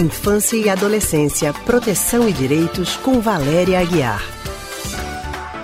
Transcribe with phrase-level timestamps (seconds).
[0.00, 4.22] Infância e Adolescência, Proteção e Direitos, com Valéria Aguiar.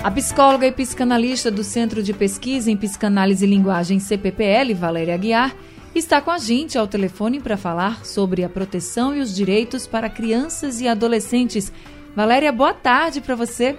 [0.05, 5.57] A psicóloga e psicanalista do Centro de Pesquisa em Psicanálise e Linguagem CPPL, Valéria Aguiar,
[5.95, 10.11] está com a gente ao telefone para falar sobre a proteção e os direitos para
[10.11, 11.73] crianças e adolescentes.
[12.15, 13.75] Valéria, boa tarde para você.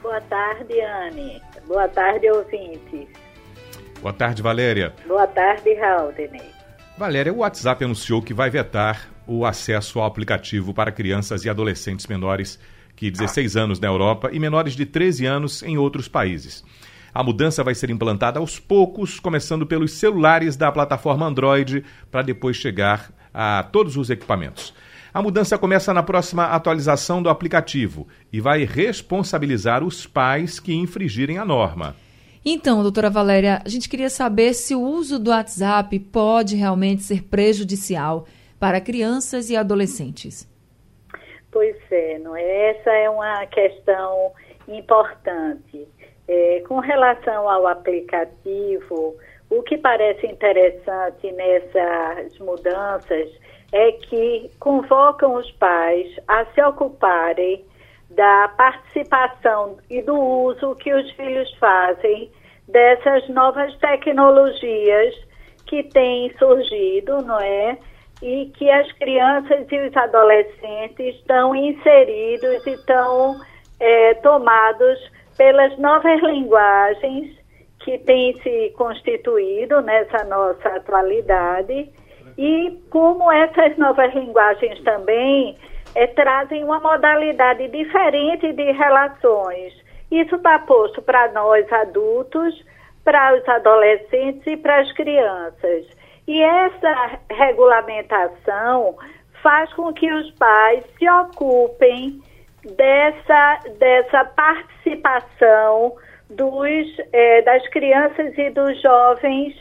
[0.00, 1.42] Boa tarde, Anne.
[1.66, 3.08] Boa tarde, ouvintes.
[4.00, 4.94] Boa tarde, Valéria.
[5.08, 6.54] Boa tarde, Raudney.
[6.96, 12.06] Valéria, o WhatsApp anunciou que vai vetar o acesso ao aplicativo para crianças e adolescentes
[12.06, 12.58] menores
[12.96, 16.64] que 16 anos na Europa e menores de 13 anos em outros países.
[17.14, 22.56] A mudança vai ser implantada aos poucos, começando pelos celulares da plataforma Android, para depois
[22.56, 24.74] chegar a todos os equipamentos.
[25.12, 31.38] A mudança começa na próxima atualização do aplicativo e vai responsabilizar os pais que infringirem
[31.38, 31.96] a norma.
[32.44, 37.22] Então, doutora Valéria, a gente queria saber se o uso do WhatsApp pode realmente ser
[37.24, 38.26] prejudicial
[38.58, 40.48] para crianças e adolescentes.
[41.50, 42.70] Pois é, não é?
[42.70, 44.32] essa é uma questão
[44.66, 45.88] importante.
[46.26, 49.16] É, com relação ao aplicativo,
[49.48, 53.30] o que parece interessante nessas mudanças
[53.72, 57.64] é que convocam os pais a se ocuparem
[58.10, 62.30] da participação e do uso que os filhos fazem
[62.66, 65.14] dessas novas tecnologias
[65.66, 67.78] que têm surgido, não é?
[68.22, 73.36] E que as crianças e os adolescentes estão inseridos e estão
[73.78, 74.98] é, tomados
[75.36, 77.38] pelas novas linguagens
[77.80, 81.88] que têm se constituído nessa nossa atualidade
[82.36, 85.56] e como essas novas linguagens também
[85.94, 89.72] é, trazem uma modalidade diferente de relações.
[90.10, 92.64] Isso está posto para nós adultos,
[93.04, 95.86] para os adolescentes e para as crianças.
[96.28, 98.96] E essa regulamentação
[99.42, 102.20] faz com que os pais se ocupem
[102.76, 105.96] dessa, dessa participação
[106.30, 109.56] dos, é, das crianças e dos jovens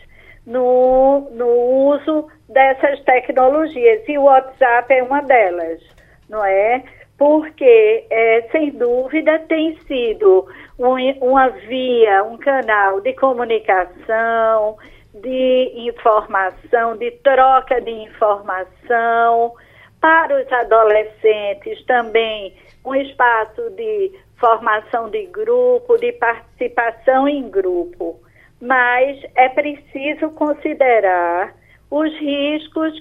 [0.45, 4.03] no, no uso dessas tecnologias.
[4.07, 5.81] E o WhatsApp é uma delas
[6.29, 6.83] não é?
[7.17, 10.45] Porque, é, sem dúvida, tem sido
[10.77, 14.77] um, uma via, um canal de comunicação,
[15.21, 19.53] de informação, de troca de informação.
[19.99, 22.53] Para os adolescentes também
[22.85, 28.19] um espaço de formação de grupo, de participação em grupo.
[28.61, 31.53] Mas é preciso considerar
[31.91, 32.93] os riscos,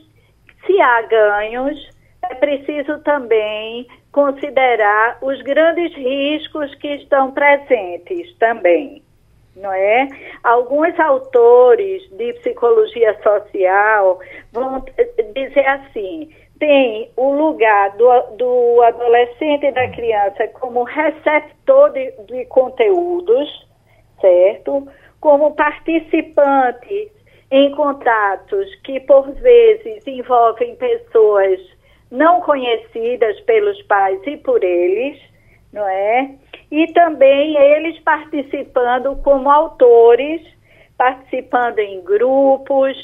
[0.64, 1.90] se há ganhos,
[2.22, 9.02] é preciso também considerar os grandes riscos que estão presentes também,
[9.56, 10.08] não é?
[10.44, 14.20] Alguns autores de psicologia social
[14.52, 14.84] vão
[15.34, 22.44] dizer assim: tem o lugar do, do adolescente e da criança como receptor de, de
[22.46, 23.48] conteúdos,
[24.20, 24.86] certo?
[25.20, 27.10] Como participante
[27.50, 31.60] em contatos que por vezes envolvem pessoas
[32.10, 35.18] não conhecidas pelos pais e por eles,
[35.72, 36.34] não é?
[36.70, 40.42] E também eles participando como autores,
[40.96, 42.96] participando em grupos,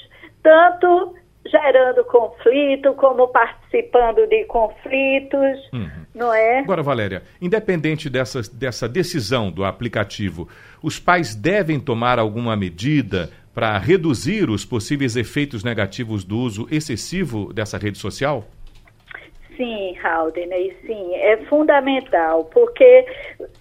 [0.42, 1.14] tanto
[1.46, 5.90] gerando conflito como participando de conflitos, uhum.
[6.14, 6.60] não é?
[6.60, 10.48] Agora, Valéria, independente dessa, dessa decisão do aplicativo,
[10.82, 17.52] os pais devem tomar alguma medida para reduzir os possíveis efeitos negativos do uso excessivo
[17.52, 18.46] dessa rede social?
[19.62, 23.06] Sim, Haldane, sim, é fundamental, porque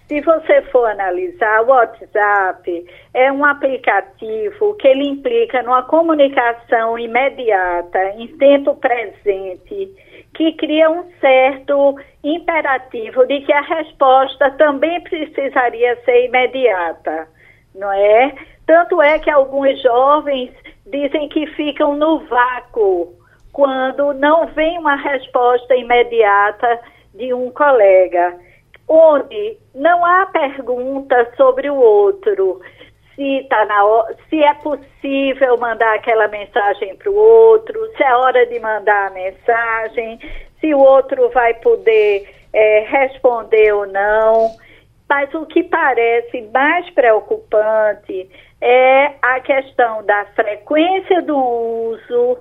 [0.08, 8.02] se você for analisar, o WhatsApp é um aplicativo que ele implica numa comunicação imediata,
[8.16, 9.94] em tempo presente,
[10.34, 17.28] que cria um certo imperativo de que a resposta também precisaria ser imediata,
[17.76, 18.34] não é?
[18.66, 20.50] Tanto é que alguns jovens
[20.84, 23.21] dizem que ficam no vácuo
[23.52, 26.80] quando não vem uma resposta imediata
[27.14, 28.38] de um colega,
[28.88, 32.60] onde não há pergunta sobre o outro,
[33.14, 33.82] se, tá na,
[34.28, 39.10] se é possível mandar aquela mensagem para o outro, se é hora de mandar a
[39.10, 40.18] mensagem,
[40.58, 44.56] se o outro vai poder é, responder ou não.
[45.08, 48.30] Mas o que parece mais preocupante
[48.62, 52.38] é a questão da frequência do uso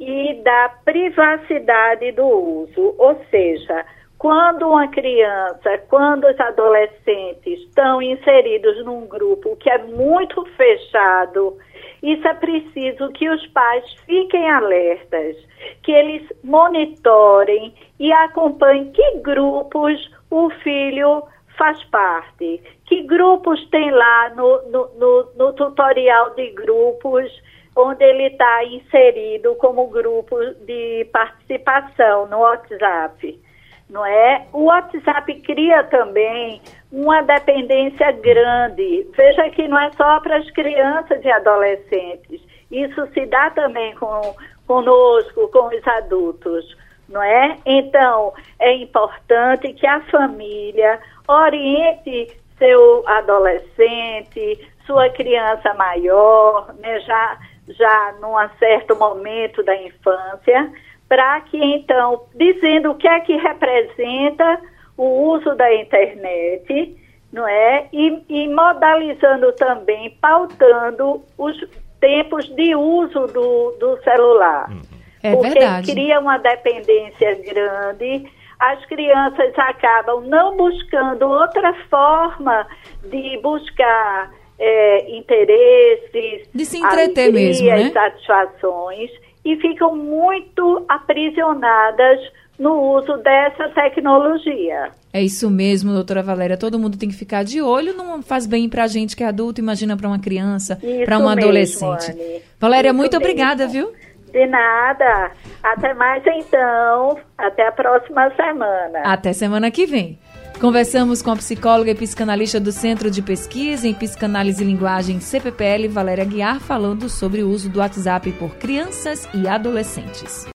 [0.00, 2.94] e da privacidade do uso.
[2.98, 3.84] Ou seja,
[4.18, 11.56] quando uma criança, quando os adolescentes estão inseridos num grupo que é muito fechado
[12.02, 15.36] Isso é preciso que os pais fiquem alertas,
[15.82, 21.22] que eles monitorem e acompanhem que grupos o filho
[21.58, 27.30] faz parte, que grupos tem lá no, no, no, no tutorial de grupos
[27.76, 30.36] onde ele está inserido como grupo
[30.66, 33.40] de participação no WhatsApp,
[33.88, 34.46] não é?
[34.52, 36.60] O WhatsApp cria também
[36.92, 39.06] uma dependência grande.
[39.16, 42.40] Veja que não é só para as crianças e adolescentes.
[42.70, 44.34] Isso se dá também com
[44.66, 46.76] conosco, com os adultos,
[47.08, 47.56] não é?
[47.66, 57.38] Então, é importante que a família oriente seu adolescente, sua criança maior, né, já
[57.76, 60.72] já num certo momento da infância,
[61.08, 64.60] para que então, dizendo o que é que representa
[64.96, 66.96] o uso da internet,
[67.32, 67.88] não é?
[67.92, 71.56] E, e modalizando também, pautando os
[72.00, 74.70] tempos de uso do, do celular.
[74.70, 74.82] Uhum.
[75.22, 75.92] É porque verdade.
[75.92, 82.66] cria uma dependência grande, as crianças acabam não buscando outra forma
[83.04, 84.30] de buscar
[84.60, 87.90] é, interesses, de se entreter mesmo, né?
[87.90, 89.10] satisfações
[89.42, 92.20] e ficam muito aprisionadas
[92.58, 94.90] no uso dessa tecnologia.
[95.12, 96.58] É isso mesmo, doutora Valéria.
[96.58, 97.94] Todo mundo tem que ficar de olho.
[97.94, 101.34] Não faz bem para a gente que é adulto, imagina para uma criança, para uma
[101.34, 102.10] mesmo, adolescente.
[102.10, 102.42] Anne.
[102.60, 103.24] Valéria, Isso muito mesmo.
[103.24, 103.92] obrigada, viu?
[104.30, 105.32] De nada.
[105.62, 107.18] Até mais então.
[107.38, 109.00] Até a próxima semana.
[109.04, 110.18] Até semana que vem.
[110.60, 115.88] Conversamos com a psicóloga e psicanalista do Centro de Pesquisa em Psicanálise e Linguagem CPPL,
[115.88, 120.44] Valéria Guiar, falando sobre o uso do WhatsApp por crianças e adolescentes.